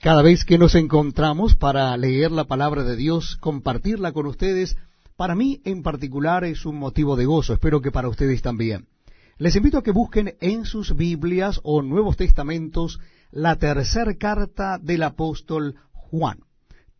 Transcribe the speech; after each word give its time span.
cada 0.00 0.22
vez 0.22 0.44
que 0.44 0.58
nos 0.58 0.76
encontramos 0.76 1.56
para 1.56 1.96
leer 1.96 2.30
la 2.30 2.44
palabra 2.44 2.84
de 2.84 2.94
Dios, 2.94 3.36
compartirla 3.40 4.12
con 4.12 4.26
ustedes, 4.26 4.76
para 5.16 5.34
mí 5.34 5.60
en 5.64 5.82
particular 5.82 6.44
es 6.44 6.64
un 6.66 6.76
motivo 6.76 7.16
de 7.16 7.26
gozo, 7.26 7.52
espero 7.52 7.80
que 7.80 7.90
para 7.90 8.08
ustedes 8.08 8.40
también. 8.40 8.86
Les 9.38 9.56
invito 9.56 9.78
a 9.78 9.82
que 9.82 9.90
busquen 9.90 10.36
en 10.40 10.64
sus 10.64 10.94
Biblias 10.94 11.60
o 11.64 11.82
Nuevos 11.82 12.16
Testamentos 12.16 13.00
la 13.32 13.56
tercera 13.56 14.14
carta 14.14 14.78
del 14.78 15.02
apóstol 15.02 15.74
Juan. 15.92 16.40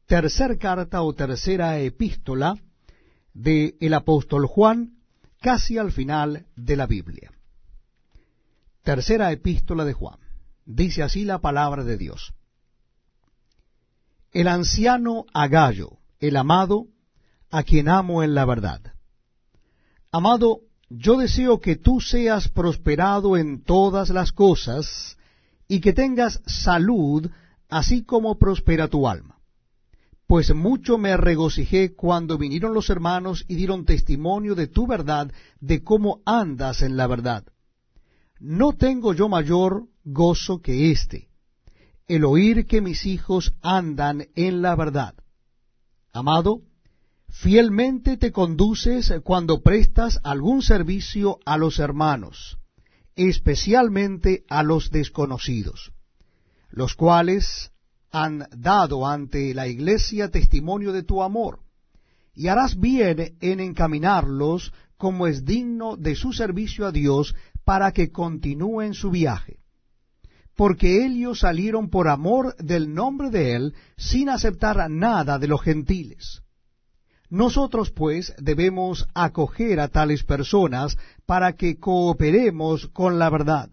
Tercer 0.06 0.58
carta 0.58 1.02
o 1.02 1.14
tercera 1.14 1.78
epístola 1.78 2.56
del 3.32 3.94
apóstol 3.94 4.46
Juan, 4.46 4.98
casi 5.40 5.78
al 5.78 5.92
final 5.92 6.46
de 6.56 6.76
la 6.76 6.86
Biblia. 6.86 7.30
Tercera 8.82 9.30
epístola 9.30 9.84
de 9.84 9.92
Juan. 9.92 10.18
Dice 10.64 11.02
así 11.04 11.24
la 11.24 11.38
palabra 11.38 11.84
de 11.84 11.96
Dios 11.96 12.34
el 14.38 14.46
anciano 14.46 15.24
Agallo, 15.34 15.98
el 16.20 16.36
amado, 16.36 16.86
a 17.50 17.64
quien 17.64 17.88
amo 17.88 18.22
en 18.22 18.36
la 18.36 18.44
verdad. 18.44 18.80
Amado, 20.12 20.61
yo 20.88 21.16
deseo 21.16 21.58
que 21.58 21.74
tú 21.74 22.00
seas 22.00 22.48
prosperado 22.48 23.36
en 23.36 23.64
todas 23.64 24.11
las 24.11 24.30
cosas 24.30 25.16
y 25.66 25.80
que 25.80 25.92
tengas 25.92 26.40
salud, 26.46 27.28
así 27.68 28.04
como 28.04 28.38
prospera 28.38 28.86
tu 28.86 29.08
alma. 29.08 29.40
Pues 30.28 30.54
mucho 30.54 30.98
me 30.98 31.16
regocijé 31.16 31.96
cuando 31.96 32.39
vinieron 32.39 32.75
los 32.75 32.91
hermanos 32.91 33.44
y 33.48 33.56
dieron 33.56 33.86
testimonio 33.86 34.55
de 34.55 34.69
tu 34.69 34.86
verdad, 34.86 35.33
de 35.58 35.83
cómo 35.83 36.20
andas 36.25 36.83
en 36.83 36.97
la 36.97 37.08
verdad. 37.08 37.44
No 38.39 38.72
tengo 38.72 39.14
yo 39.14 39.28
mayor 39.28 39.89
gozo 40.05 40.62
que 40.62 40.92
éste 40.92 41.28
el 42.08 42.25
oír 42.25 42.67
que 42.67 42.80
mis 42.80 43.05
hijos 43.05 43.55
andan 43.61 44.28
en 44.34 44.62
la 44.62 44.75
verdad. 44.75 45.14
Amado, 46.11 46.62
fielmente 47.28 48.17
te 48.17 48.33
conduces 48.33 49.12
cuando 49.23 49.62
prestas 49.62 50.19
algún 50.25 50.62
servicio 50.62 51.39
a 51.45 51.59
los 51.59 51.79
hermanos, 51.79 52.59
especialmente 53.14 54.45
a 54.48 54.62
los 54.62 54.91
desconocidos, 54.91 55.92
los 56.70 56.95
cuales 56.95 57.73
han 58.11 58.48
dado 58.56 59.06
ante 59.06 59.53
la 59.53 59.69
iglesia 59.69 60.31
testimonio 60.31 60.92
de 60.92 61.03
tu 61.03 61.23
amor, 61.23 61.61
y 62.34 62.48
harás 62.48 62.81
bien 62.81 63.36
en 63.41 63.61
encaminarlos 63.61 64.73
como 64.97 65.27
es 65.27 65.45
digno 65.45 65.97
de 65.97 66.14
su 66.14 66.33
servicio 66.33 66.86
a 66.86 66.92
Dios 66.92 67.34
para 67.64 67.92
que 67.92 68.11
continúen 68.11 68.95
su 68.95 69.11
viaje 69.11 69.58
porque 70.59 71.06
ellos 71.06 71.39
salieron 71.39 71.89
por 71.89 72.09
amor 72.09 72.56
del 72.56 72.92
nombre 72.92 73.31
de 73.31 73.55
Él, 73.55 73.75
sin 73.97 74.28
aceptar 74.28 74.91
nada 74.91 75.39
de 75.39 75.47
los 75.47 75.62
gentiles. 75.62 76.42
Nosotros, 77.31 77.92
pues, 77.92 78.34
debemos 78.39 79.06
acoger 79.14 79.79
a 79.79 79.86
tales 79.86 80.25
personas 80.25 80.98
para 81.27 81.53
que 81.53 81.79
cooperemos 81.79 82.89
con 82.89 83.20
la 83.20 83.31
verdad. 83.31 83.70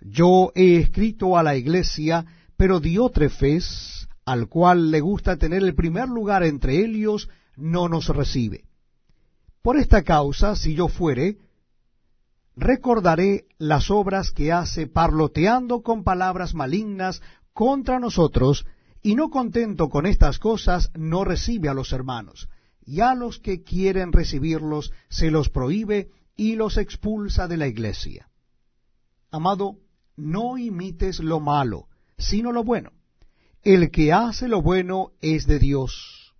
Yo 0.00 0.50
he 0.54 0.78
escrito 0.78 1.36
a 1.36 1.42
la 1.42 1.56
iglesia, 1.56 2.24
pero 2.56 2.80
Diótrefes, 2.80 4.08
al 4.24 4.48
cual 4.48 4.90
le 4.90 5.00
gusta 5.00 5.36
tener 5.36 5.62
el 5.62 5.74
primer 5.74 6.08
lugar 6.08 6.42
entre 6.42 6.82
ellos, 6.82 7.28
no 7.54 7.90
nos 7.90 8.08
recibe. 8.08 8.64
Por 9.60 9.76
esta 9.76 10.04
causa, 10.04 10.56
si 10.56 10.74
yo 10.74 10.88
fuere, 10.88 11.36
recordaré 12.56 13.46
las 13.58 13.90
obras 13.90 14.30
que 14.30 14.52
hace 14.52 14.86
parloteando 14.86 15.82
con 15.82 16.04
palabras 16.04 16.54
malignas 16.54 17.22
contra 17.52 17.98
nosotros, 17.98 18.66
y 19.02 19.14
no 19.14 19.30
contento 19.30 19.88
con 19.88 20.06
estas 20.06 20.38
cosas, 20.38 20.90
no 20.94 21.24
recibe 21.24 21.68
a 21.68 21.74
los 21.74 21.92
hermanos, 21.92 22.48
y 22.84 23.00
a 23.00 23.14
los 23.14 23.38
que 23.38 23.62
quieren 23.62 24.12
recibirlos 24.12 24.92
se 25.08 25.30
los 25.30 25.48
prohíbe 25.48 26.10
y 26.36 26.56
los 26.56 26.76
expulsa 26.76 27.48
de 27.48 27.56
la 27.56 27.66
iglesia. 27.66 28.28
Amado, 29.30 29.76
no 30.16 30.58
imites 30.58 31.20
lo 31.20 31.40
malo, 31.40 31.88
sino 32.18 32.52
lo 32.52 32.64
bueno. 32.64 32.92
El 33.62 33.90
que 33.90 34.12
hace 34.12 34.48
lo 34.48 34.60
bueno 34.60 35.12
es 35.20 35.46
de 35.46 35.58
Dios, 35.58 36.34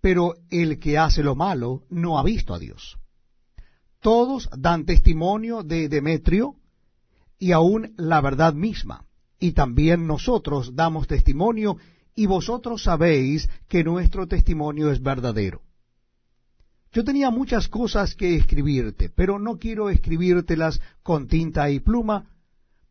pero 0.00 0.34
el 0.50 0.78
que 0.78 0.98
hace 0.98 1.22
lo 1.22 1.34
malo 1.34 1.84
no 1.90 2.18
ha 2.18 2.22
visto 2.22 2.54
a 2.54 2.58
Dios 2.58 2.98
todos 4.00 4.48
dan 4.56 4.84
testimonio 4.84 5.62
de 5.62 5.88
Demetrio 5.88 6.54
y 7.38 7.52
aún 7.52 7.94
la 7.96 8.20
verdad 8.20 8.54
misma. 8.54 9.04
Y 9.38 9.52
también 9.52 10.06
nosotros 10.06 10.74
damos 10.74 11.06
testimonio 11.06 11.76
y 12.14 12.26
vosotros 12.26 12.82
sabéis 12.82 13.48
que 13.68 13.84
nuestro 13.84 14.26
testimonio 14.26 14.90
es 14.90 15.00
verdadero. 15.00 15.62
Yo 16.92 17.04
tenía 17.04 17.30
muchas 17.30 17.68
cosas 17.68 18.14
que 18.14 18.34
escribirte, 18.34 19.10
pero 19.10 19.38
no 19.38 19.58
quiero 19.58 19.90
escribírtelas 19.90 20.80
con 21.02 21.28
tinta 21.28 21.70
y 21.70 21.80
pluma, 21.80 22.30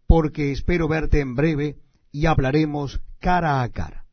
porque 0.06 0.52
espero 0.52 0.88
verte 0.88 1.20
en 1.20 1.36
breve 1.36 1.78
y 2.12 2.28
hablaremos 2.28 3.02
cara 3.20 3.62
a 3.62 3.70
cara. 3.70 4.07